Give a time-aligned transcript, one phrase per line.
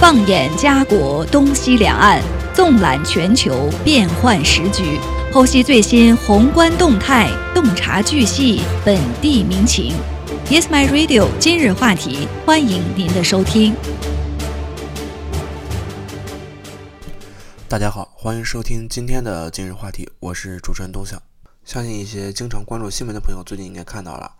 [0.00, 2.22] 放眼家国东西两岸，
[2.54, 4.98] 纵览全球变幻时局，
[5.30, 9.92] 剖析最新宏观动态，洞察巨细本地民情。
[10.48, 11.28] Yes, my radio。
[11.38, 13.74] 今日话题，欢迎您的收听。
[17.68, 21.20] 大家好，欢迎收听今天的今日话题，我是主持人东晓。
[21.62, 24.32] 相信一些经常关注新闻的朋友，最近应该看到了。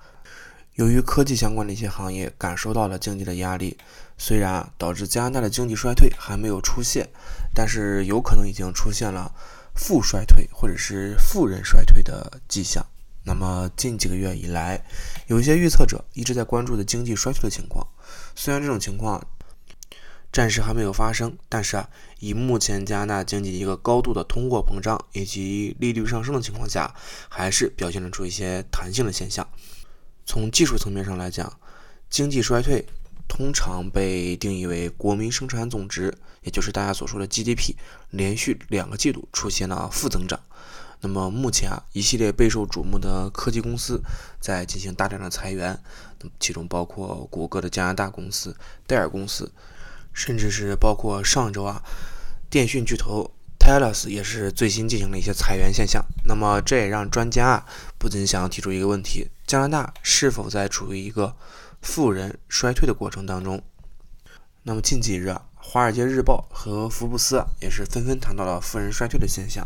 [0.74, 3.76] 由于科技相关的一些行业感受到了经济的压力，
[4.16, 7.08] 虽然导致加拿大的经济衰退还没有出现，
[7.54, 9.30] 但是有可能已经出现了
[9.74, 12.86] 负衰退或者是负人衰退的迹象。
[13.24, 14.82] 那么近几个月以来，
[15.26, 17.86] 有一些预测者一直在关注的经济衰退的情况。
[18.34, 19.22] 虽然这种情况
[20.32, 21.86] 暂时还没有发生，但是啊，
[22.20, 26.94] 以目前加拿大经济一个高度的通货膨胀以及利率上升的情况下，
[27.28, 29.46] 还是表现了出一些弹性的现象。
[30.30, 31.58] 从技术层面上来讲，
[32.08, 32.86] 经济衰退
[33.26, 37.74] 通常被定义为国民生产总值，也就是大家所说的 GDP，
[38.10, 40.38] 连续两个季度出现了负增长。
[41.00, 44.00] 那么目前啊，一系列备受瞩目的科技公司
[44.38, 45.76] 在进行大量的裁员，
[46.38, 48.56] 其中包括谷歌的加拿大公司
[48.86, 49.50] 戴尔公司，
[50.12, 51.82] 甚至是包括上周啊，
[52.48, 53.32] 电讯巨头。
[53.70, 57.66] Telos 也是最新进行了一些裁员现象，那么这也让专家啊
[57.98, 61.36] 不禁想要提出一个问题：加拿大是否在处于一个
[61.80, 63.62] 富人衰退的过程当中？
[64.64, 69.64] 那么近几日啊，《华尔街日报》和福布斯也是纷纷谈到了富人衰退的现象。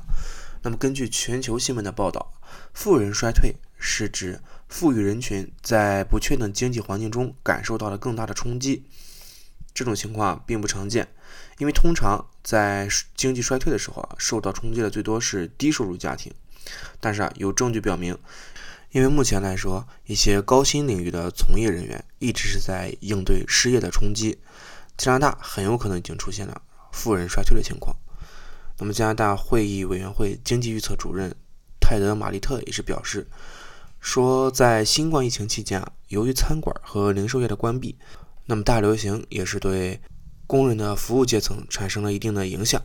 [0.61, 2.35] 那么根据全球新闻的报道，
[2.75, 8.85] 富人衰退是指富裕人群在不确定经济环境中感受到了更大的冲击。
[9.75, 11.09] 这种情况并不常见，
[11.59, 16.33] 因为通常在经济衰退的时候啊，受到冲击的最多是低收入家庭。
[17.01, 18.17] 但是啊，有证据表明，
[18.93, 24.39] 因为目前来说，一些高薪领域的从业人员一直是在应对失业的冲击，
[24.97, 27.97] 加拿大很有可能已经出现了富人衰退的情况。
[28.79, 31.35] 那么，加拿大会议委员会经济预测主任
[31.81, 33.27] 泰德·马利特也是表示，
[34.01, 37.99] 说在新冠疫情期间啊，由于餐馆和零售业的关闭。
[38.47, 40.01] 那么大流行也是对
[40.47, 42.83] 工人的服务阶层产生了一定的影响。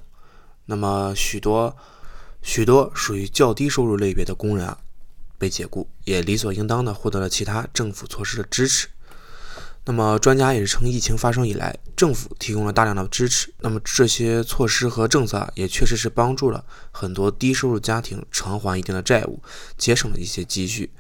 [0.66, 1.76] 那么许多
[2.42, 4.78] 许多属于较低收入类别的工人啊，
[5.38, 8.88] 被解雇，也理所应当的获得了其他政府措施的支持。
[9.86, 13.52] 那么专家也是称，疫情发生以来，政府提供了大量的支持。
[13.60, 19.42] 那么这些措施和政策啊也确实是帮助了很多低收入家庭偿还一定的债务，
[19.78, 20.92] 节省了一些积蓄。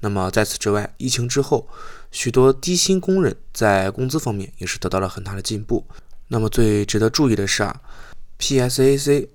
[0.00, 1.68] 那么在此之外，疫情之后，
[2.10, 5.84] 许多低薪工人在工资方面也是得到了很大的进步。
[6.28, 7.80] 那么最值得注意的是啊
[8.38, 9.28] ，PSAC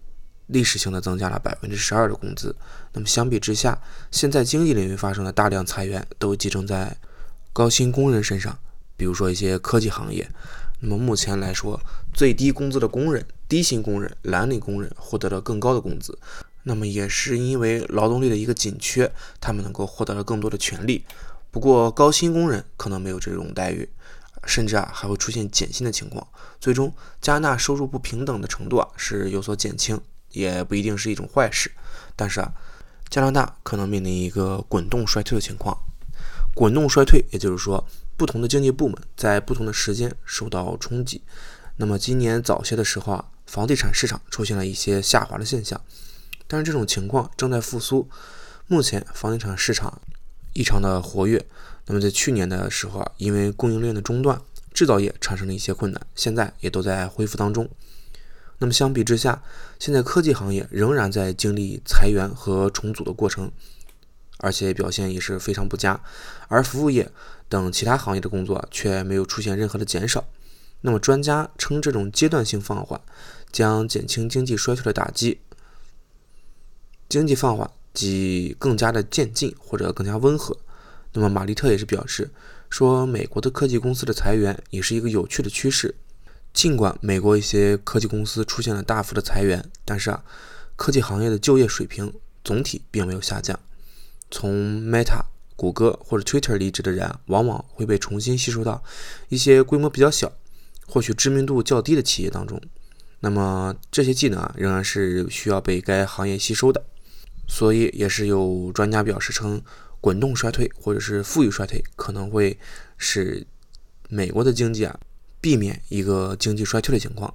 [0.48, 2.56] 历史性的增加了百分之十二的工资。
[2.94, 6.96] 那么相比之下，现在经济领域发生的大量裁员都集中在
[7.52, 8.58] 高薪工人身上，
[8.96, 10.30] 比如说一些科技行业。
[10.82, 11.80] 那么目前来说，
[12.14, 16.18] 最低工资的工人、低薪工人、蓝领工人获得了更高的工资。
[16.64, 21.06] 那么也是因为劳动力的一个紧缺，他们能够获得了更多的权利。
[21.54, 23.88] 不过高薪工人可能没有这种待遇，
[24.44, 26.28] 甚至啊还会出现减薪的情况。
[26.60, 26.92] 最终，
[27.22, 31.72] 加纳收入不平等的程度啊是有所减轻，也不一定是一种坏事。
[32.16, 32.52] 但是啊，
[33.08, 35.78] 加拿大可能面临一个滚动衰退的情况。
[36.56, 37.86] 滚动衰退，也就是说，
[38.18, 41.22] 不同的经济部门在不同的时间受到冲击。
[41.78, 45.80] 那么今年早些的时候啊，房地产市场出现了一些下滑的现象。
[46.48, 48.10] 但是这种情况正在复苏，
[48.66, 50.02] 目前房地产市场
[50.54, 51.46] 异常的活跃。
[51.86, 54.42] 那么在去年的时候啊，因为供应链的中断，
[54.74, 57.70] 制造业产生了一些困难，现在也都在恢复当中。
[58.60, 59.44] 那么相比之下，
[59.80, 63.52] 现在科技行业仍然在经历裁员和重组的过程，
[64.38, 66.00] 而且表现也是非常不佳。
[66.48, 67.12] 而服务业
[67.50, 70.24] 等其他行业的工作却没有出现任何的减少。
[70.82, 73.02] 那么专家称，这种阶段性放缓
[73.52, 75.42] 将减轻经济衰退的打击。
[77.10, 80.58] 经济放缓即更加的渐进或者更加温和。
[81.14, 82.32] 那么马利特也是表示
[82.70, 85.94] 说，美国的科技公司的裁员也是一个有趣的趋势。
[86.54, 90.24] 尽管美国一些科技公司出现了大幅的裁员，但是啊，
[90.76, 92.14] 科技行业的就业水平
[92.44, 93.60] 总体并没有下降。
[94.30, 95.22] 从 Meta、
[95.56, 98.84] 谷歌或者 Twitter 离职的人，往往会被重新吸收到
[99.30, 100.32] 一些规模比较小、
[100.88, 102.62] 或许知名度较低的企业当中。
[103.20, 106.84] 那么这些技能啊，仍然是需要被该行业吸收的。
[107.56, 109.62] 所以也是有专家表示称，
[110.02, 112.58] 滚动衰退或者是富裕衰退可能会
[112.98, 113.46] 使
[114.10, 115.00] 美国的经济啊
[115.40, 117.32] 避免一个经济衰退的情况。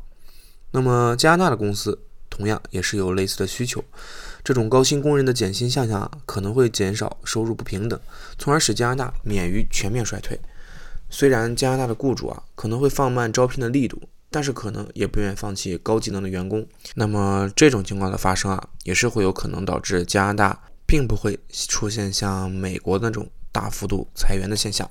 [0.73, 1.97] 那么加拿大的公司
[2.29, 3.85] 同样也是有类似的需求，
[4.43, 8.01] 这种高薪工人的减薪现象可能会减少收入不平等，
[8.41, 10.37] 从而使加拿大免于全面衰退。
[11.09, 16.67] 虽然加拿大的雇主啊可能会放慢招聘的力度，但是可能也不愿意放弃高技能的员工。
[16.95, 24.91] 那么这种情况的发生啊，也是会有可能导致加拿大并不会出现像美国那种大幅度裁员的现象。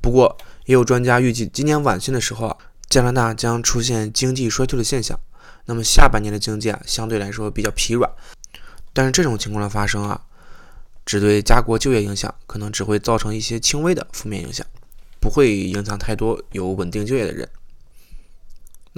[0.00, 0.36] 不过，
[0.66, 2.56] 也有专家预计，今年晚些的时候啊，
[2.88, 5.18] 加拿大将出现经济衰退的现象。
[5.66, 8.10] 那么下半年的经济啊，相对来说比较疲软。
[8.92, 10.20] 但是这种情况的发生啊，
[11.04, 14.66] 只对家国就业影响，可能只会造成一些轻微的负面影响，
[15.20, 17.48] 不会影响太多有稳定就业的人。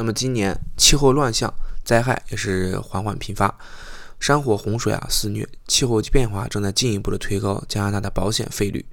[0.00, 1.52] 那么今年气候乱象
[1.84, 3.54] 灾害也是缓缓频发，
[4.18, 8.86] 山火洪水啊肆虐，气候变化正在进一步的推高加拿大的保险费率。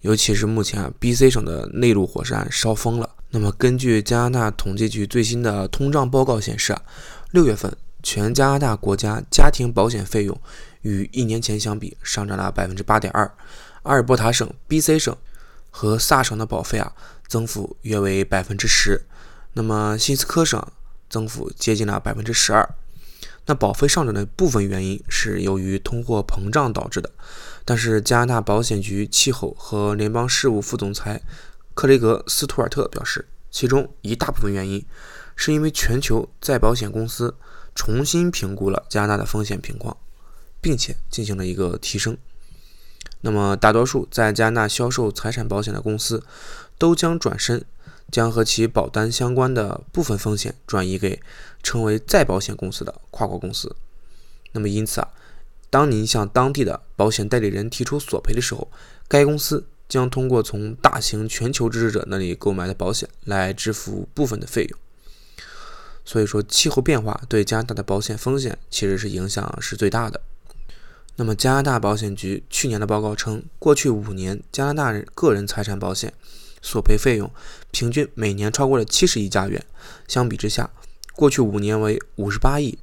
[0.00, 3.08] 尤其是目前啊，B.C 省的内陆火山烧疯了。
[3.30, 6.82] 那么根据加拿大统计局最新的通胀报告显示啊，
[7.30, 10.36] 六月份全加拿大国家家庭保险费用
[10.82, 13.32] 与一年前相比上涨了百分之八点二。
[13.84, 15.16] 阿尔伯塔省、B.C 省
[15.70, 16.92] 和萨省的保费啊
[17.28, 19.00] 增幅约为百分之十。
[19.56, 20.62] 那么新斯科省
[21.08, 22.74] 增幅接近了百分之十二，
[23.46, 27.10] 那保费上涨的部分原因是由于通货膨胀导致的，
[27.64, 31.22] 但是加拿大保险局气候和联邦事务副总裁
[31.72, 34.84] 克雷格斯图尔特表示，其中一大部分原因
[35.34, 37.34] 是因为全球再保险公司
[37.74, 39.96] 重新评估了加拿大的风险情况，
[40.60, 42.14] 并且进行了一个提升。
[43.22, 46.22] 那么大多数在加拿大销售财产保险的公司
[46.76, 47.64] 都将转身。
[48.16, 51.20] 将和其保单相关的部分风险转移给
[51.62, 53.76] 称为再保险公司的跨国公司。
[54.52, 55.08] 那么，因此啊，
[55.68, 58.68] 当您向当地的保险代理人提出索赔的时候，
[59.06, 64.78] 该公司将通过从大型全球支持者那里购买的保险来支付部分的费用。
[66.02, 70.22] 所以说，气候变化对加拿大的保险风险其实是影响是最大的。
[71.16, 76.14] 那么，加拿大保险局去年的报告称，过去五年加拿大人个人财产保险。
[76.66, 77.30] 索赔费用
[77.70, 79.64] 平均每年超过了七十亿加元，
[80.08, 80.68] 相比之下，
[81.14, 82.76] 过去五年为五十八亿。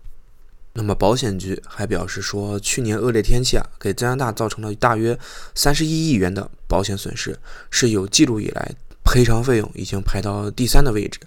[0.72, 5.20] 那么保险局还表示说，去年恶劣天气啊，给加拿大造成了大约
[5.54, 7.38] 三十一亿元的保险损失，
[7.70, 8.72] 是有记录以来
[9.04, 11.20] 赔偿费用已经排到第三的位置。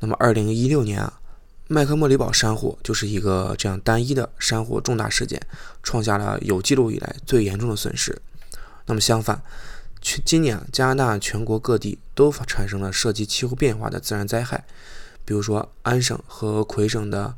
[0.00, 1.20] 那么二零一六年啊，
[1.68, 5.40] 麦克莫里堡山火就是一个这样单一的山火重大事件，
[5.84, 8.20] 创下了有记录以来最严重的损失。
[8.84, 9.40] 那么相反，
[10.02, 14.64] 去今年，加拿大全国各地都产生了涉及气候变化的自然灾害，
[15.24, 17.34] 比如说安省和魁省的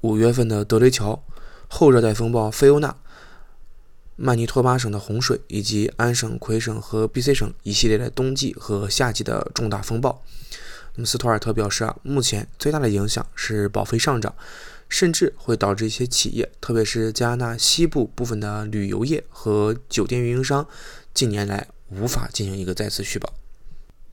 [0.00, 1.22] 五月份的德雷桥
[1.68, 2.96] 后热带风暴菲欧娜，
[4.16, 10.22] 曼尼托巴省的洪水，以及安省、魁省和 B.C 省一系列的冬季和夏季的重大风暴。
[10.96, 14.34] 那么斯图尔特表示啊，目前最大的影响是保费上涨，
[14.88, 20.66] 甚至会导致一些企业，特别是加拿大西部部分的旅游业和酒店运营商，
[21.14, 21.68] 近年来。
[21.90, 23.32] 无法进行一个再次续保，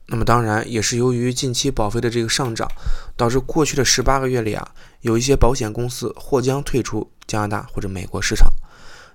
[0.06, 2.68] 那么当然也是由于近期保费的这个上涨，
[3.16, 8.48] 导致过去的十八个月里啊，有一些保险公司或将退出加拿大或者美国市场。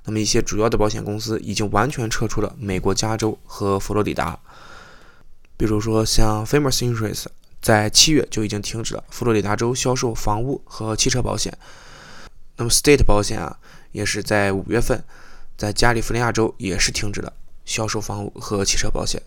[0.05, 4.39] 那么一些主要的保险公司已经完全撤出了美国加州和佛罗里达，
[5.57, 7.25] 比如说像 Famous Insurance
[7.61, 11.55] 在七月就已经停止了佛罗里达州销售房屋和汽车保险。
[12.55, 13.57] 那么 State 保险啊，
[13.91, 15.03] 也是在五月份
[15.57, 17.33] 在加利福尼亚州也是停止了。
[17.67, 19.21] 销售房屋和汽车保险，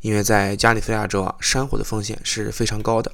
[0.00, 3.12] 因为在加利福尼亚州啊，山火的风险是非常高的，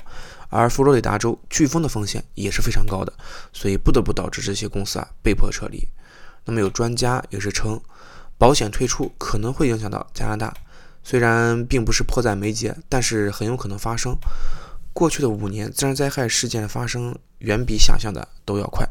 [0.48, 3.12] 而佛罗里达州飓风的风险也是非常高的，
[3.52, 5.86] 所以不得不导致这些公司啊被迫撤离。
[6.44, 7.78] 那么有专家也是称，
[8.38, 10.54] 保险退出可能会影响到加拿大，
[11.02, 14.16] 虽然并不是迫在眉睫，但是很有可能发生。
[14.94, 18.88] 过去的五年，自然灾害事件的发生远比想象的都要快。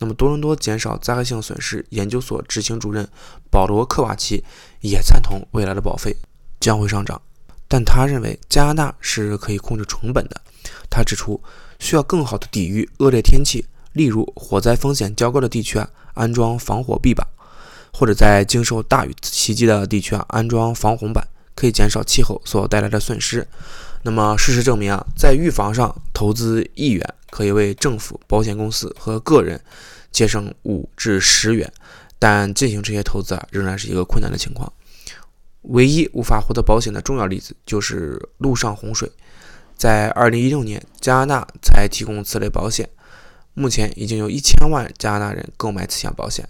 [0.00, 3.06] 那么多伦多减少灾害性损失研究所执行主任
[3.50, 4.42] 保罗·克瓦奇
[4.80, 6.16] 也赞同未来的保费
[6.58, 7.20] 将会上涨，
[7.68, 10.40] 但他认为加拿大是可以控制成本的。
[10.88, 11.40] 他指出，
[11.78, 17.26] 需要更好的抵御恶劣天气，例如火灾风险较高的地区啊安装防火壁板，
[17.92, 23.46] 或者在经受大雨袭击的地区啊安装防洪板，可以减少气候所带来的损失。
[24.02, 27.14] 那么事实证明啊，在预防上投资一元。
[27.30, 29.60] 可以为政府、保险公司和个人
[30.10, 31.72] 节省五至十元，
[32.18, 34.70] 但进行这些投资啊，仍然是一个困难的情况。
[35.62, 39.08] 唯一无法获得保险的重要例子就是陆上洪水。
[39.76, 42.90] 在2016年，加拿大才提供此类保险，
[43.54, 46.48] 目前已经有一千万加拿大人购买此项保险。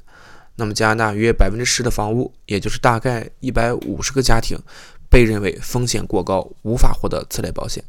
[0.57, 4.59] 那么，加拿大约百分之十的房屋，也就是大概一百五十个家庭，
[5.11, 7.85] 被认为风险过高，无法获得此类保险。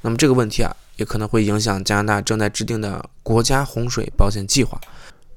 [0.00, 0.74] 那么这个问题啊。
[0.96, 4.80] 也可能会影响加拿大正在制定的国家洪水保险计划。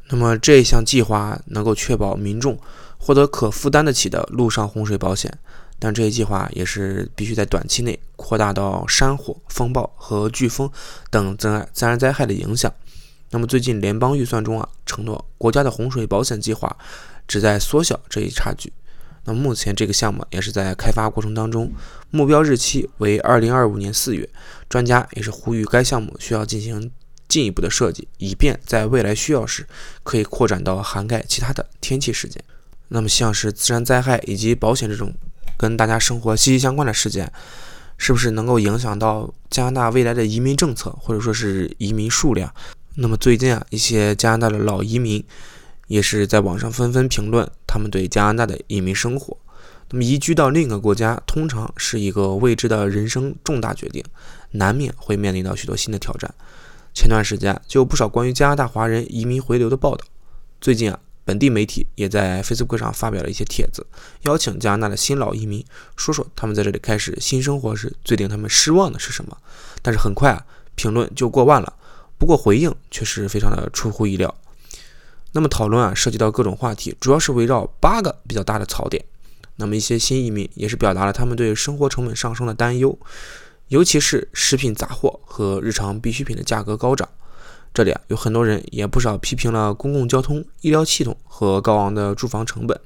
[0.07, 2.57] 那么这一项计划能够确保民众
[2.97, 5.37] 获得可负担得起的陆上洪水保险，
[5.77, 10.71] 但这一计划也是必须在短期内扩大到山火、风暴和飓风
[11.09, 12.73] 等自然自然灾害的影响。
[13.31, 16.73] 那么最近联邦预算中啊，承诺国家的洪水保险计划
[17.27, 18.71] 旨在缩小这一差距。
[19.25, 21.71] 那目前这个项目也是在开发过程当中，
[22.11, 24.27] 目标日期为二零二五年四月。
[24.67, 26.91] 专家也是呼吁该项目需要进行
[27.27, 29.67] 进一步的设计，以便在未来需要时
[30.03, 32.43] 可以扩展到涵盖其他的天气事件。
[32.89, 35.13] 那么像是自然灾害以及保险这种
[35.57, 37.31] 跟大家生活息息相关的事件，
[37.97, 42.53] 是不是能够影响到加拿大未来的移民政策或者说是移民数量？
[42.95, 45.23] 那么最近啊，一些加拿大的老移民
[45.89, 49.35] 也是在网上纷纷评论他们对加拿大的移民生活。
[49.89, 54.01] 那么移居到另一个国家，通常是一个未知的人生重大决定，
[54.51, 56.33] 难免会面临到许多新的挑战。
[56.93, 60.05] 前段时间就有不少关于加拿大华人移民回流的报道。
[60.61, 60.97] 最近啊。
[61.25, 63.85] 本地媒体也在 Facebook 上发表了一些帖子，
[64.23, 65.63] 邀请加拿大的新老移民
[65.95, 69.37] 说说他们在这里开始新生活时最令他们失望的是什么。
[69.83, 70.43] 但是很快啊，
[70.73, 71.71] 评论就过万了，
[72.17, 74.33] 不过回应却是非常的出乎意料。
[75.31, 79.03] 那么讨论啊，涉及到各种话题，主要是围绕八个比较大的槽点。
[79.57, 82.97] 那么一些新移民也是表达了他们对生活成本上升的担忧，
[83.67, 87.07] 尤其是食品杂货和日常必需品的价格高涨。
[87.73, 92.79] 这里啊，有很多人也不少批评了公共交通、医疗系统和高昂的住房成本。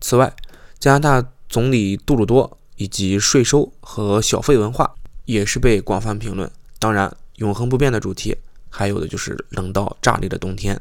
[0.00, 0.34] 此外，
[0.78, 4.94] 加拿大总理杜鲁多以及税收和小费文化
[5.26, 6.50] 也是被广泛评论。
[6.78, 8.36] 当然，永恒不变的主题
[8.70, 10.80] 还有的就是冷到炸裂的冬天。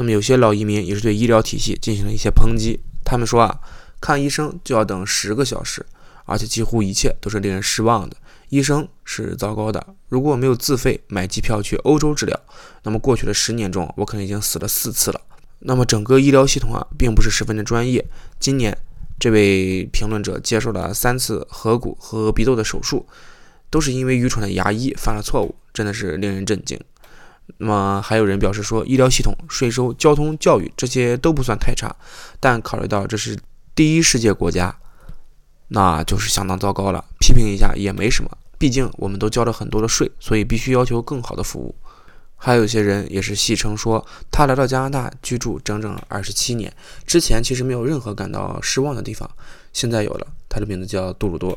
[0.00, 2.80] 那么，有些老移民也是对医疗体系进行了一些抨击。
[3.04, 3.60] 他们说啊，
[4.00, 5.84] 看医生就要等十个小时，
[6.24, 8.16] 而且几乎一切都是令人失望的。
[8.48, 9.86] 医生是糟糕的。
[10.08, 12.40] 如果我没有自费买机票去欧洲治疗，
[12.84, 15.20] 那么过去的十年中，我可能已经死了四次了。
[15.58, 18.02] 那么整个医疗系统啊，并不是十分的专业。
[18.38, 18.74] 今年，
[19.18, 23.06] 这位评论者接受了三次颌骨和鼻窦的手术，
[23.68, 26.80] 都是因为愚蠢的牙医犯了错误，真的是令人震惊。
[27.58, 31.94] 那么还有人表示说，医疗系统、税收、交通、教育这些都不算太差，
[32.38, 33.38] 但考虑到这是
[33.74, 34.74] 第一世界国家。
[35.72, 41.74] 那就是相当糟糕了，批评一下也没什么，毕竟我们都交了很多的税，所以必须要求更好的服务。
[42.34, 46.74] 还有些人也是戏称说，他来到加拿大居住整整二十七年，
[47.06, 49.30] 之前其实没有任何感到失望的地方，
[49.72, 50.26] 现在有了。
[50.48, 51.56] 他的名字叫杜鲁多。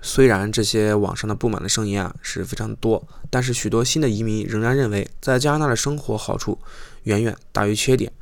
[0.00, 6.58] 虽然这些网上的不满的声音啊是非常多，但是许多新的移民仍然认为，在加拿大的生活好处
[7.04, 8.12] 远远大于缺点，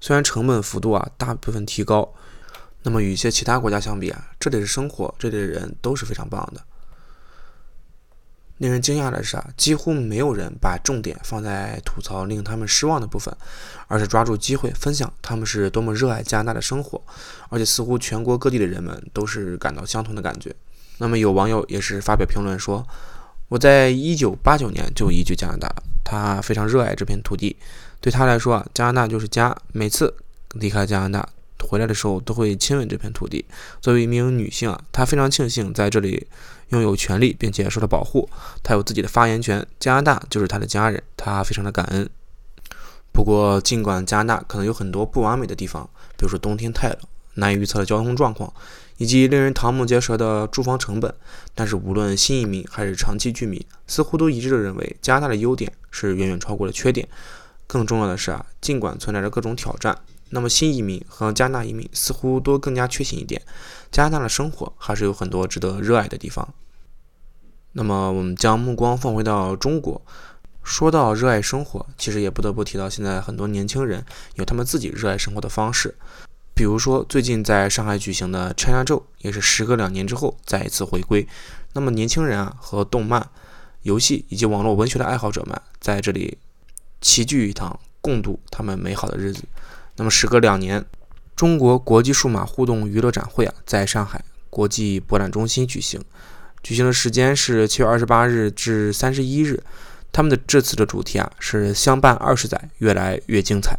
[0.00, 2.12] 虽然成本幅度啊大部分提高。
[2.84, 6.62] 那么与一些其他国家相比啊，这里的生活，这里的人都是非常棒的。
[8.58, 13.36] 令人惊讶的是啊，几乎没有人把重点放在吐槽令他们失望的部分，
[13.88, 17.02] 而是抓住机会分享他们是多么热爱加拿大的生活，
[17.50, 20.54] 而且似乎全国各地的人们都是感到相同的感觉。
[20.98, 22.86] 那么有网友也是发表评论说
[23.48, 25.74] ：“我在一九八九年就移居加拿大，
[26.04, 27.56] 他非常热爱这片土地，
[28.00, 29.56] 对他来说啊，加拿大就是家。
[29.72, 30.14] 每次
[30.54, 31.28] 离开加拿大。”
[31.68, 33.44] 回来的时候都会亲吻这片土地。
[33.80, 36.24] 作为一名女性啊，她非常庆幸在这里
[36.68, 38.28] 拥有权利，并且受到保护。
[38.62, 42.08] 她有自己的发言权，加拿大就是她的家人，她非常的感恩。
[43.12, 46.98] 不过，尽管加拿大可能有很多不完美的地方，比如说冬天太冷、
[47.38, 48.52] 难以预测的交通状况，
[48.98, 51.12] 以及令人瞠目结舌的住房成本，
[51.54, 57.08] 但是无论新移民还是长期居民，似乎都一致的认为加拿大的优点是远远超过了缺点。
[57.66, 59.98] 更重要的是啊，尽管存在着各种挑战。
[60.30, 63.40] 那么新移民和加拿大移民似乎都更加确信一点，
[63.90, 66.46] 加拿大的生活还是有很多值得热爱的地方。
[67.72, 70.02] 那么我们将目光放回到中国，
[70.62, 74.04] 说到热爱生活，其实也不得不提到现在很多年轻人
[74.34, 75.94] 有他们自己热爱生活的方式。
[76.58, 81.24] 比如说最近在上海举行的 China 周，也是时隔两年之后再一次回归。
[81.74, 83.24] 那么年轻人啊和动漫、
[83.82, 86.36] 游戏以及网络文学的爱好者们在这里
[87.00, 89.44] 齐聚一堂，共度他们美好的日子。
[89.94, 90.84] 那么，时隔两年，
[91.36, 96.04] 中国国际数码互动娱乐展会啊，在上海国际博览中心举行。
[96.64, 99.62] 举行的时间是七月二十八日至三十一日。
[100.10, 103.78] 他们的这次的主题啊是“相伴二十载，越来越精彩”。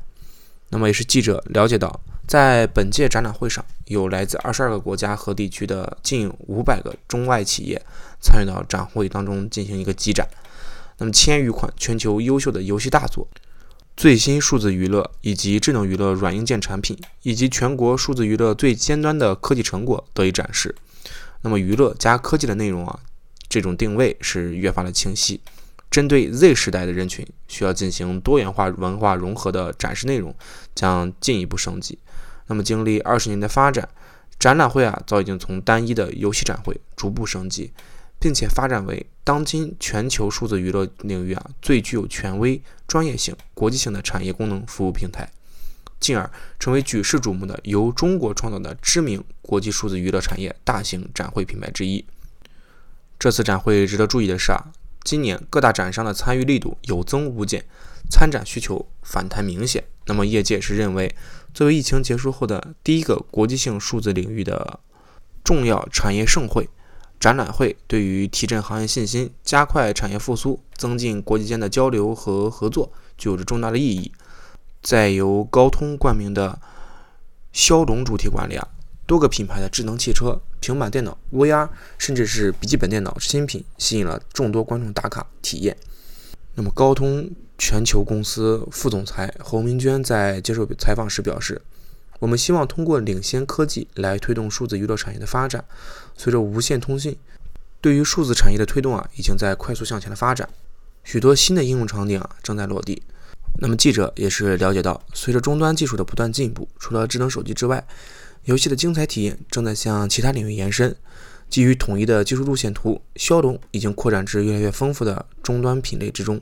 [0.72, 7.82] 那么，也是记者了解到，在本届展览会上，有来自二十二个国家和地区的近五百个中外企业
[8.22, 10.30] 参与到展会当中进行一个集展。
[11.00, 13.28] 那么，千余款全球优秀的游戏大作。
[13.98, 20.76] 最新数字娱乐以及智能娱乐软硬件产品，以及全国数字娱乐最尖端的科技成果得以展示。
[21.42, 23.00] 那么，娱乐加科技的内容啊，
[23.50, 25.42] 这种定位是越发的清晰。
[25.90, 30.36] 针对 Z 时代的人群，需要进行多元化文化融合的展示内容
[30.76, 31.98] 将进一步升级。
[32.50, 33.88] 那么，经历二十年的发展，
[34.39, 37.72] 展览会啊，早已经从单一的游戏展会逐步升级，
[38.20, 45.29] 并且发展为当今全球数字娱乐领域啊最具有权威、专业性、国际性的产业功能服务平台，
[46.00, 46.27] 进而
[46.60, 52.03] 成为举世瞩目的由中国创造的知名国际数字娱乐产业大型展会品牌之一。
[53.20, 54.72] 这次展会值得注意的是啊，
[55.03, 57.63] 今年各大展商的参与力度有增无减，
[58.10, 59.84] 参展需求反弹明显。
[60.06, 61.16] 那么业界是认为。
[61.51, 64.80] 作为疫情结束后的第一个国际性数字领域的
[65.44, 66.70] 重要产业盛会，
[67.20, 74.12] 展览会对于提振行业信心、加快产业复苏、增进国际间的交流和合作具有着重大的意义。
[74.84, 76.62] 在由高通冠名的
[77.51, 78.68] 骁龙主题馆里啊，
[79.08, 85.75] 多个品牌的智能汽车、平板电脑、VR，甚至是笔记本电脑新品，吸引了众多观众打卡体验。
[86.60, 87.32] 那么高通。
[87.62, 91.62] 全球公司副总裁侯明娟在接受采访时表示
[92.20, 95.66] ：“我们希望通过领先科技来推动数字娱乐产业的发展。
[96.16, 97.18] 随着无线通信
[97.82, 100.48] 对于数字产业的推动啊，已经在快速向前的发展，
[101.04, 103.04] 许多新的应用场景啊正在落地。
[103.60, 107.86] 那么记者也是了解到，随着终端技术的不断进步，除了智能手机之外，
[108.46, 110.96] 游戏的精彩体验正在向其他领域延伸。
[111.50, 116.39] 基于统一的技术路线图，骁龙已经扩展至越来越丰富的终端品类之中。”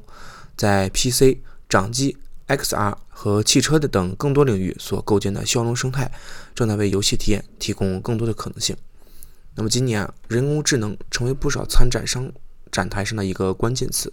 [0.58, 1.38] 在 PC、
[1.70, 6.12] 掌机、XR 和汽车的等更多领域所构建的骁龙生态，
[6.56, 8.76] 正在为游戏体验提供更多的可能性。
[9.54, 12.32] 那么今年啊，人工智能成为不少参展商
[12.72, 14.12] 展台上的一个关键词。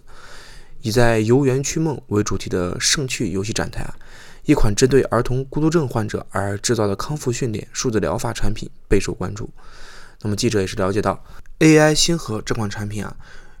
[0.81, 3.95] 以在“游园区梦”为主题的盛趣游戏展台啊，
[4.43, 9.49] 一款针对儿童孤独症患者而制造的康复训练数字疗法产品备受关注。
[10.25, 11.23] 那么记者也是了解到
[11.59, 13.15] ，AI 星河这款产品啊。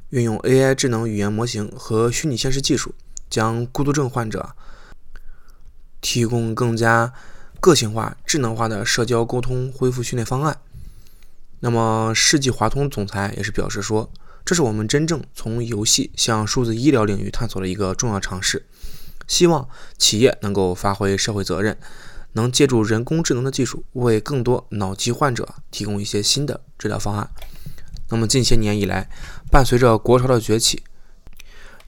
[0.09, 2.95] 运用 AI 智能语言模型和虚拟现实技术，
[3.29, 4.55] 将孤独症患者
[6.01, 7.13] 提供更加
[7.59, 10.57] 个性化、智能化的社交沟通恢复训练方案。
[11.59, 14.09] 那么，世纪华通总裁也是表示说
[14.43, 18.65] ：“这是我们真正从游戏向数字医疗领域探索的一个重要尝试。
[19.27, 19.67] 希望
[19.99, 21.77] 企业能够发挥社会责任，
[22.35, 27.29] 能借助人工智能的技术，为更多脑疾患者提供一些新的治疗方案。”
[28.11, 29.09] 那么近些年以来，
[29.49, 30.83] 伴随着国潮的崛起，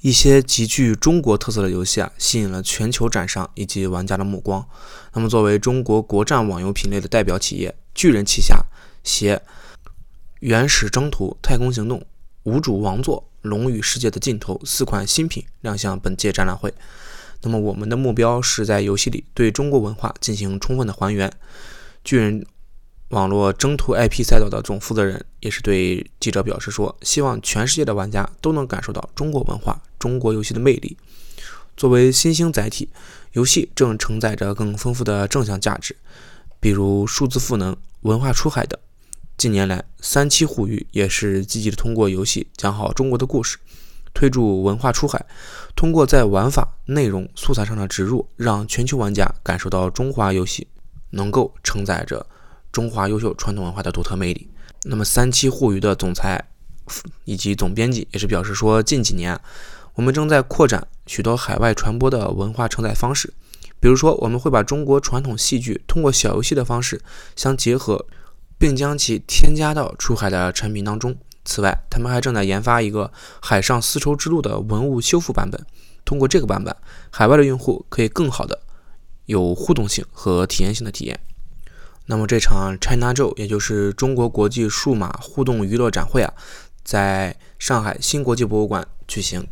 [0.02, 4.68] 一些极具中国特色的游戏啊，吸引了全球展商以及玩家的目光。
[5.14, 8.66] 那么作为中国国战网游品类的代表企业，巨人旗下
[9.04, 9.36] 携
[10.40, 12.00] 《原始征途》《太空行动》
[12.44, 16.74] 《无主王座》《龙与世界的尽头》四款新品亮相本届展览会。
[17.41, 21.32] 那么我们的目标是在游戏里对中国文化进行充分的还原。
[22.04, 22.45] 巨人。
[23.12, 30.97] 网络征途 IP 赛道的总负责人也是对记者表示说：“希望全世界的玩家都能感受到中国文化、中国游戏的魅力。
[31.78, 32.89] 作为新兴载体，
[33.32, 35.95] 游戏正承载着更丰富的正向价值，
[36.60, 38.78] 比如数字赋能、文化出海等。
[39.38, 43.58] 近年来，三七互娱也是积极的通过游戏讲好中国的故事，
[44.13, 45.26] 推助文化出海。
[45.76, 50.67] 通过在玩法、内容、素材上的植入，让全球玩家感受到中华游戏
[51.12, 52.26] 能够承载着。”
[52.70, 54.48] 中华优秀传统文化的独特魅力。
[54.84, 56.43] 那么，三七互娱的总裁
[57.24, 59.39] 以及总编辑也是表示说，近几年
[59.96, 63.34] 我们正在扩展许多海外传播的文化承载方式，
[63.80, 67.02] 比如说，我们会把中国传统戏剧通过小游戏的方式
[67.36, 68.06] 相结合，
[68.60, 71.17] 并将其添加到出海的产品当中。
[71.48, 73.10] 此外，他们还正在研发一个
[73.42, 75.66] 海上丝绸之路的文物修复版本，
[76.04, 76.76] 通过这个版本，
[77.10, 78.60] 海外的用户可以更好的
[79.28, 81.18] 有互动性和体验性的体验。
[82.08, 86.34] 那么这场 China Joe，也就是中国国际数码互动娱乐展会啊，
[86.84, 89.48] 在上海新国际博物馆举行。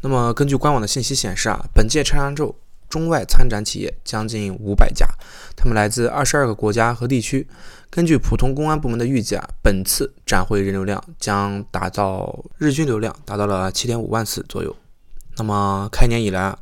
[0.00, 2.54] 那么根据官网的信息显示啊，本届 China Joe
[2.88, 5.06] 中外参展企业将近五百家，
[5.56, 7.46] 他们来自二十二个国家和地区。
[7.90, 14.74] 根据普通公安部门的预计啊，本次展会人流量将达到日均流量达到了七点五万次左右。
[15.36, 16.56] 那么开年以来，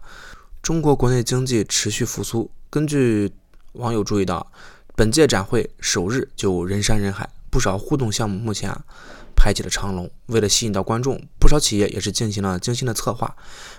[0.62, 2.50] 中国国内经济持续复苏。
[2.70, 3.32] 根据
[3.72, 4.46] 网友注意到。
[4.96, 8.80] 本届展会首日就人山人海，不少互动项目目前啊
[9.34, 10.08] 排起了长龙。
[10.26, 13.34] 为了吸引到观众，不少企业也是进行了精心的策划，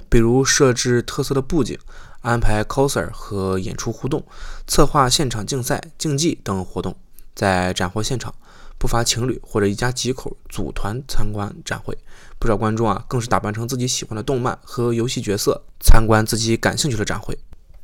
[0.10, 1.80] 比如设置特色的布景，
[2.26, 4.26] 安排 coser 和演出互动，
[4.66, 6.98] 策划现场竞赛、竞技等活动。
[7.36, 8.34] 在展会现场，
[8.80, 11.96] 不乏情侣或者一家几口组团参观展会。
[12.40, 17.38] 不少观众啊更是打扮成自己喜欢的动漫和游戏角色，参观自己感兴趣的展会。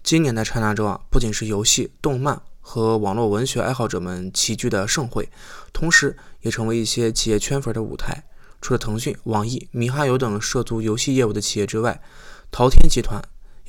[0.03, 2.41] 今年的 China 周啊，不仅是游戏、动漫。
[2.63, 5.27] 和网络文学爱好者们齐聚的盛会，
[5.73, 8.23] 同时也成为一些企业圈粉的舞台。
[8.61, 11.99] 除了腾讯、网易、米哈游等涉足游戏业务的企业之外，
[12.51, 13.19] 淘天集团，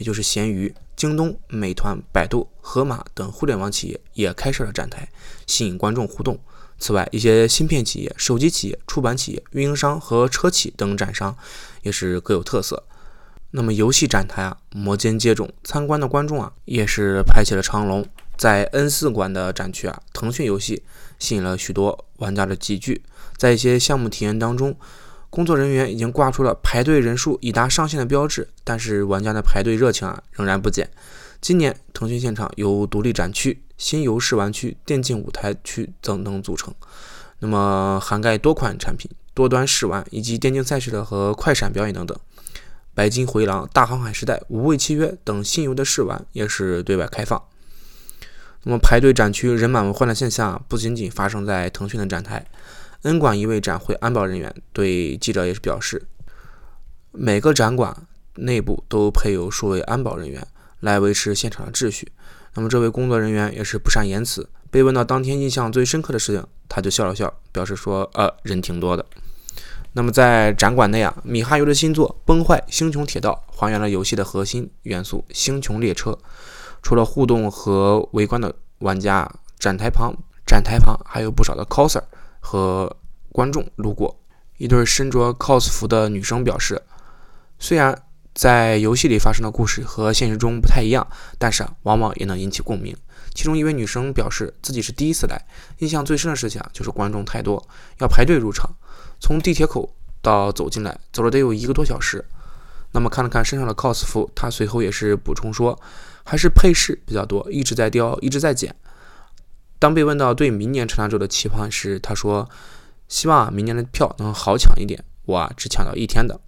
[0.03, 5.09] 也就是闲鱼、京东、美团、百度、盒马等互联网企业也开设了展台，
[5.47, 6.37] 吸引观众互动。
[6.81, 11.37] 此外，一些芯片企业、手机企业、出版企业、运营商和车企等展商
[11.83, 12.83] 也是各有特色。
[13.53, 18.05] 那么游戏展台啊，摩肩接踵，参观的观众啊也是排起了长龙。
[18.37, 20.83] 在 N 四馆的展区啊，腾讯游戏
[21.21, 23.05] 吸引了许多玩家的集聚。
[23.37, 24.77] 在一些项目体验当中，
[25.33, 30.91] 工作人员已经挂出了排队人数已达上限的标志，但是玩家的排队热情啊仍然不减。
[31.41, 36.75] 今年腾讯现场由独立展区、新游试玩区、电竞舞台区等等组成，
[37.39, 42.15] 那么涵盖多款产品、多端试玩以及电竞赛事的和快闪表演等等。
[42.93, 47.43] 白金回廊、大航海时代、无畏契约等新游的试玩也是对外开放。
[48.65, 52.47] 那么排队展区人满为患的现象不仅仅发生在腾讯的展台
[53.03, 56.07] ，N 馆一位展会安保人员对记者也是表示，
[57.13, 60.47] 每个展馆内部都配有数位安保人员
[60.81, 62.11] 来维持现场的秩序。
[62.55, 69.05] 那么这位工作人员也是不善言辞，被问到当天印象最深刻的事情，他就笑了笑，表示说：“呃，人挺多的。”
[69.95, 76.19] 那么在展馆内啊，米哈游的新作《崩坏：星穹铁道》还原了游戏的核心元素——星穹列车。
[76.83, 80.15] 除了互动和围观的玩家，展台旁
[80.47, 82.03] 展台旁还有不少的 coser
[82.43, 82.95] 和
[83.31, 84.15] 观众路过。
[84.59, 86.83] 一对身着 cos 服的女生表示，
[87.59, 87.97] 虽然
[88.35, 91.07] 在游戏里发生的故事和现实中不太一样，
[91.39, 92.95] 但是啊，往往也能引起共鸣。
[93.35, 95.43] 其中一位女生表示自己是第一次来，
[95.79, 97.67] 印象最深的事情啊就是观众太多，
[98.01, 98.71] 要排队入场，
[99.19, 102.23] 从地铁口到走进来，走了得有一个多小时。
[102.93, 105.79] 那么看了看身上的 cos 服，她随后也是补充说。
[106.25, 108.73] 还是配饰比较多，一直在雕，一直在剪。
[109.83, 112.49] 当被问到对明年陈大洲的期盼时，他说
[113.11, 116.39] ：“希望明年的票能好抢一点，我啊只抢到一天的。”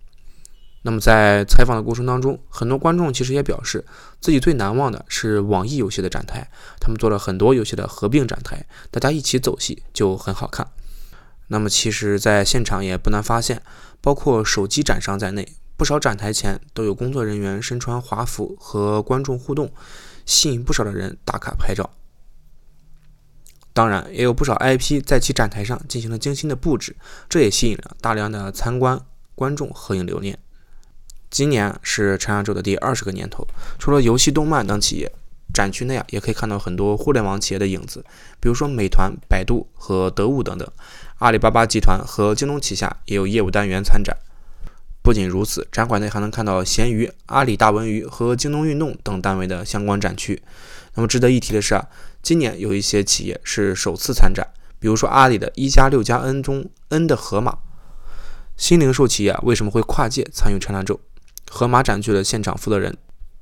[0.83, 3.85] 那么在采访的过程当中，很多观众其实也表示
[4.21, 10.69] 自己最难忘的是网易游戏的展台，他们做了很多游戏的合并展台，大家一起走戏就很好看。
[11.49, 13.61] 那么其实，在现场也不难发现，
[14.01, 15.57] 包括手机展商在内。
[15.77, 19.73] 不少展台前都有工作人员身穿华服和观众互动，
[20.25, 21.91] 吸引不少的人打卡拍照。
[23.75, 26.95] 当然，也有不少 IP 在其展台上进行了精心的布置，
[27.29, 28.99] 这也吸引了大量的参观
[29.35, 30.39] 观众合影留念。
[31.29, 33.45] 今年是陈亚洲的第二十个年头，
[33.77, 35.11] 除了游戏、动漫等企业，
[35.53, 38.05] 展区内啊也可以看到很多互联网企业的影子，
[38.39, 40.71] 比如说美团、百度和得物等等。
[41.19, 44.17] 阿里巴巴集团和京东旗下也有业务单元参展。
[45.03, 50.41] 不仅如此，展馆内还能看到闲鱼、阿里大文娱和京东运动等单位的相关展区。
[50.95, 51.89] 那么值得一提的是啊，
[52.25, 54.49] 今年有一些企业是首次参展，
[54.81, 57.59] 比如说阿里的一加六加 N 中 N 的盒马。
[58.57, 60.99] 新零售企业为什么会跨界参与 chinajoy？？
[61.51, 62.97] 盒马展区的现场负责人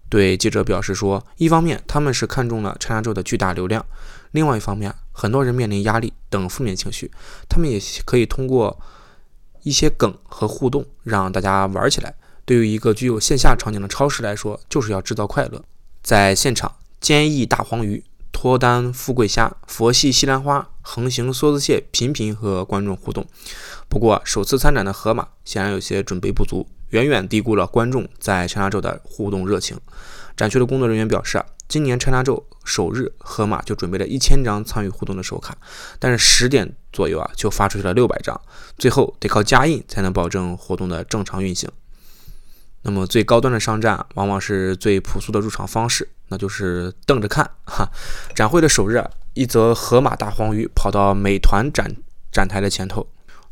[0.09, 3.87] 对记者表示说，一方面他们是看中了 chinajoy 的巨大流量，
[4.33, 7.11] 另外一方面很多人面临压力等负面情绪，
[7.49, 8.79] 他们也可以通过。
[9.64, 12.12] 一些梗和互动，让大家玩起来。
[12.45, 15.62] 对于一个具有线下场景的超市来说，就是要制造快乐。
[16.03, 23.25] 在现场，坚毅大黄鱼、脱单富贵虾、佛系西兰花、横行梭子蟹频频和观众互动。
[23.88, 29.79] 不过，首次参展的河马显然有些准备不足，远远低估了观众在长沙洲的互动热情。
[30.37, 31.47] 展区的工作人员表示啊。
[31.68, 35.57] 今年 China 周首日，河马就准备了一千张参与互动的手卡，
[35.99, 38.38] 但是十点左右啊，就发出去了六百张，
[38.77, 41.71] 最后得靠加印才能保证活动的正常运行。
[42.83, 47.87] 那么最高端的商战，往往是最朴素的入场方式，那就是瞪着看哈。
[48.35, 51.95] 展会的首日，一则河马大黄鱼跑到美团展
[52.33, 53.07] 展台的前头，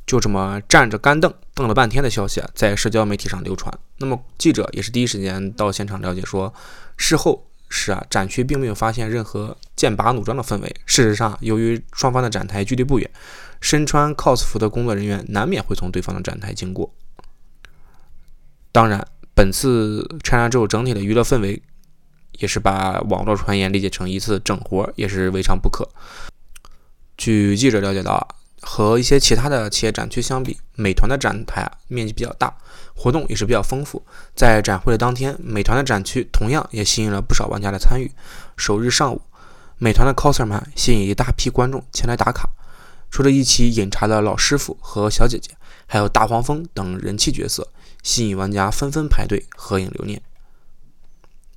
[0.06, 3.72] 就这么站着干瞪瞪了半天的消息啊，在社交媒体上流传。
[3.98, 6.52] 那么记者也是第一时间到现场了解说，
[6.96, 7.46] 事后。
[7.72, 10.74] 是啊，展区并没有发现任何剑拔弩张的氛围。
[10.86, 13.08] 事实上，由于双方的展台距离不远，
[13.60, 16.92] 身穿 cos 服的工作人员难免会从对方的展台经过。
[18.72, 21.62] 当然，本次 China 之后整体的娱乐氛围，
[22.40, 25.88] 也是把网络传言理解成一次整活，也是未尝不可。
[27.16, 28.26] 据记者了解到啊。
[28.62, 32.54] 和一些其他的企业展区相比，美团的展台面积比较大，
[32.94, 34.04] 活动也是比较丰富。
[34.36, 38.12] 在展会的当天，美团的展区同样也吸引了不少玩家的参与。
[38.58, 39.22] 首日上午，
[39.78, 42.50] 美团的 coser 们吸引一大批观众前来打卡。
[43.10, 45.52] 除了一起饮茶的老师傅和小姐姐，
[45.86, 47.66] 还有大黄蜂等人气角色，
[48.02, 50.20] 吸引玩家纷纷排队合影留念。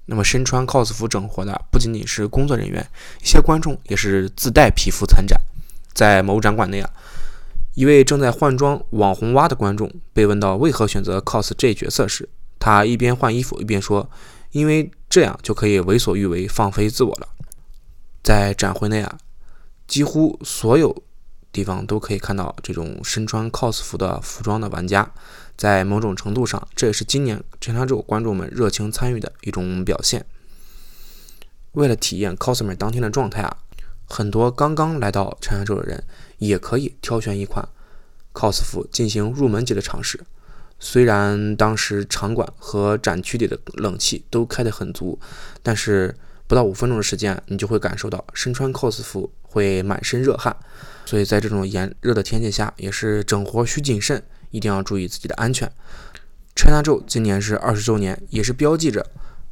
[0.06, 2.86] 那么，身穿 cos 服整活的不仅仅是工作人员，
[3.22, 5.40] 一些观众也是自带皮肤参展。
[5.94, 6.90] 在某展馆内啊，
[7.76, 12.28] 一位正在换装网红蛙的观众被问到为何选择 cos 这角色时，
[12.60, 14.10] 他一边换衣服一边说
[14.52, 17.28] ：“因为这样就可以为所欲为、放飞自我了。
[18.22, 19.18] 在展会内啊，
[19.88, 21.04] 几乎所有
[21.52, 25.10] 地方都可以看到这种身穿 cos 服的服装的玩家。
[25.56, 30.26] 在某种程度上，这也是今年陈山州观众们热情参与的一种表现。
[31.74, 33.58] 为了体验 cosmer 当天的状态啊，
[34.06, 36.04] 很多刚刚来到 China 周的人
[36.38, 37.68] 也可以挑选一款
[38.34, 40.20] cos 服进行入门级的尝试。
[40.80, 45.18] 虽然当时场馆和展区里的冷气都开得很足，
[45.62, 46.14] 但是
[46.46, 50.56] 不到五分钟的时间，你就会感受到身穿 cos 服会满身热汗。
[51.06, 54.22] 所以在这种炎热的天气下，也是整活需谨慎。
[54.54, 55.70] 一定要注意自己的安全。
[56.56, 59.06] China 周今年是二十周年，也是标记着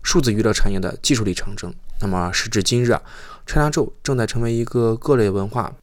[0.04, 1.74] 数字娱乐产业的技术里程征。
[2.00, 3.02] 那么时至今日啊
[3.46, 5.74] ，China 周正在成为一个各类文化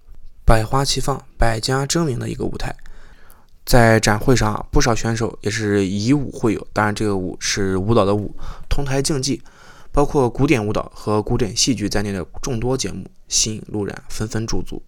[0.46, 2.74] 百花齐放、百家争鸣的一个舞台。
[3.66, 8.34] 在展会上，不少选手也是以舞会友，当然这个舞是舞蹈的舞，
[8.68, 9.42] 同台竞技，
[9.92, 14.82] 包括古典舞蹈和古典戏剧在内的众多节目，吸引路人纷纷驻足。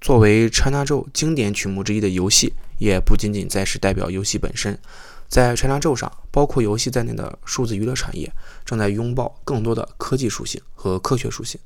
[0.00, 4.78] 作为 China 周经典曲目之一的游戏，也不仅仅再是代表游戏本身。
[5.26, 8.30] 在 China 周上，包括游戏在内的数字娱乐产业
[8.64, 11.58] 正在拥抱更多的科技属性和科学属性，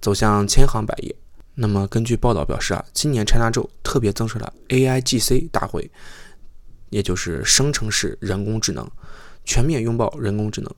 [0.00, 1.14] 走向千行百业。
[1.54, 5.90] 那么，根据报道表示啊，今年 China 周特别增设了 AIGC 大会，
[6.88, 8.88] 也就是生成式人工智能，
[9.44, 10.74] 全面拥抱人工智能，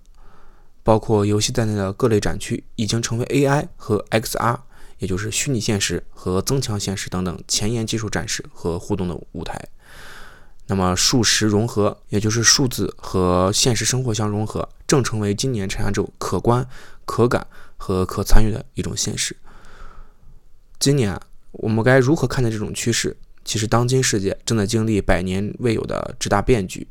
[0.82, 4.58] 包括游戏在内的各类展区已经成为 AI 和 XR。
[5.02, 9.60] 也就是虚拟现实和增强现实等等前沿技术展示和互动的舞台。
[10.68, 16.64] 那么数实融合，也就是数字和现实生活相融合，正成为今年陈亚洲可观、
[17.04, 17.44] 可感
[17.76, 19.36] 和可参与的一种现实。
[20.78, 23.16] 今年我们该如何看待这种趋势？
[23.44, 26.86] 其实，当今世界正在经历百年未有的巨大变局。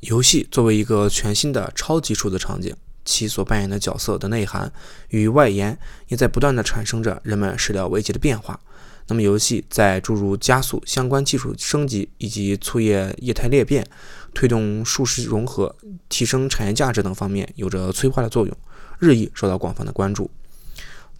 [0.00, 2.74] 游戏作为一个全新的超级数字场景。
[3.04, 4.72] 其所扮演的角色的内涵
[5.08, 8.58] 与外延，也在不断的产生着人们始料未及的变化。
[9.06, 13.86] 那么，游戏在诸如加速相关技术升级以及促业业态裂变、
[14.32, 15.76] 推动数实融合、
[16.08, 18.56] 提升产业价值等方面，有着催化的作用，
[18.98, 20.30] 日益受到广泛的关注。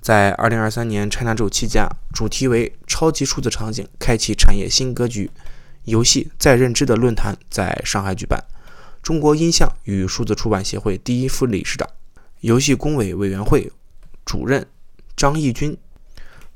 [0.01, 5.31] 在二零二三年 China 周期间，主题为“超级数字场景开启产业新格局”，
[5.85, 8.43] 游戏在认知的论坛在上海举办。
[9.05, 11.87] 中国音像与数字出版协会第一副理事长、
[12.41, 13.71] 游戏工委委员会
[14.25, 14.67] 主任
[15.15, 15.77] 张义军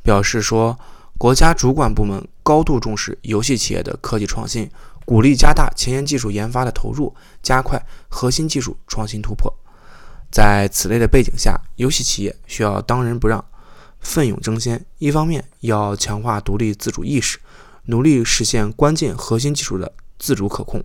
[0.02, 0.78] 表示说
[1.18, 4.66] ：“国家主管部门高度重视游戏企业的科技创新，
[5.04, 9.54] 鼓励加大前沿技术研发的投入，加快核心技术创新突破。
[10.30, 13.44] 在此类的背景下，游戏企业需要当仁不让、
[14.00, 14.82] 奋勇争先。
[14.96, 17.38] 一方面要强化独立自主意识，
[17.84, 20.82] 努力实现关键核心技术的自主可控。”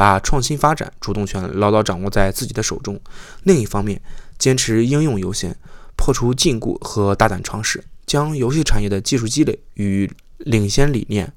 [0.00, 2.98] 把创新发展主动权牢牢掌握在自己的手中。
[3.42, 4.00] 另一方面，
[4.38, 5.54] 坚持应用优先，
[5.94, 11.30] 破除禁锢和大胆尝试，将游戏产业的技术积累与领先理念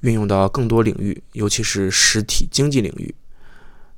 [0.00, 3.14] 运用到更多领域，尤其是实体经济领域。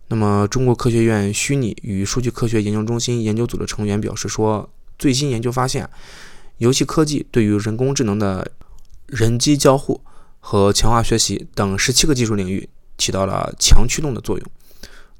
[0.08, 5.88] 那么，中国科学院虚拟与数据科学研究中心研究组的成员表示说，最新研究发现，
[6.58, 8.50] 游戏科技对于人工智能的
[9.06, 10.00] 人机交互
[10.40, 12.68] 和强化学习等十七个技术领域。
[12.98, 14.46] 起到了强驱动的作用。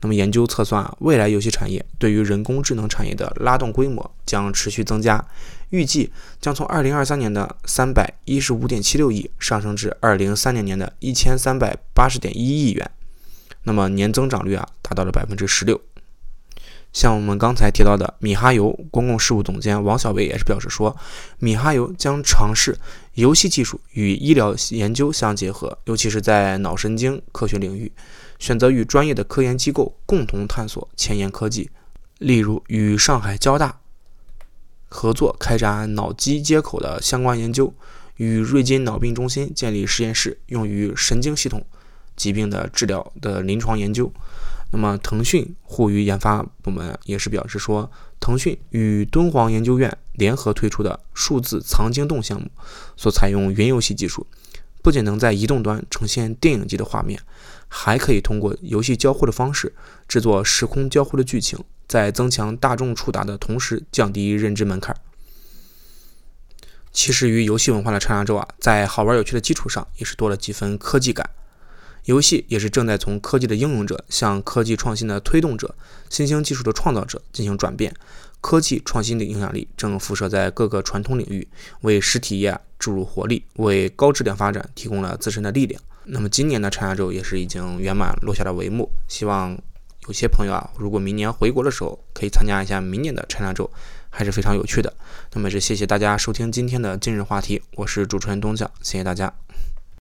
[0.01, 5.25] 那么，研究测算啊，未来游戏产业对于人工智能产业的拉动规模将持续增加，
[5.71, 12.91] 预计将从二零二三年的三百一十五点七六亿上升至二零三年年的一千三百八十点一亿元。
[13.63, 15.81] 那么，年增长率啊，达到了百分之十六。
[16.95, 20.97] 像我们刚才提到的，米哈游公共事务总监王小伟也是表示说，
[21.41, 22.79] 米哈游将尝试
[23.15, 27.91] 游戏技术与医疗研究相结合，尤其是在脑神经科学领域，
[28.39, 31.69] 选择与专业的科研机构共同探索前沿科技，
[32.21, 33.81] 例如与上海交大
[34.89, 37.75] 合作开展脑机接口的相关研究，
[38.19, 41.67] 与瑞金脑病中心建立实验室，用于神经系统
[42.15, 44.13] 疾病的治疗的临床研究。
[44.77, 52.51] 那么，腾讯互娱研发部门也是表示说，腾讯与敦煌研究院联合推出的数字藏经洞项目，
[52.97, 54.27] 所采用云游戏技术，
[54.83, 57.21] 不仅能在移动端呈现电影级的画面，
[57.69, 59.73] 还可以通过游戏交互的方式
[60.09, 64.97] 制作时空交互的剧情，在增强大众触达的同时降低认知门槛。
[66.93, 71.31] 其实，与游戏文化的长沙州啊，在好玩有趣的基础上，也是多了几分科技感。
[72.05, 75.75] 游戏也是正在从科技的应用者向科技创新的推动者、
[76.11, 77.95] 新兴技术的创造者进行转变。
[78.41, 81.49] 科技创新的影响力正辐射在各个传统领域，
[81.81, 85.81] 为实体业注入活力，为高质量发展提供了自身的力量。
[86.05, 89.59] 那么今年的长沙周也是已经圆满落下了帷幕，希望
[90.07, 93.71] 有些朋友啊，如果明年回国的时候可以参加一下明年的 China 周，
[94.11, 94.93] 还是非常有趣的。
[95.33, 99.44] 那么是谢谢大家收听今天的今日话题，我是主持人东将，谢谢大家。